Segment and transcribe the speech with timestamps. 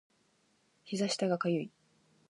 [0.83, 1.71] 膝下が痒い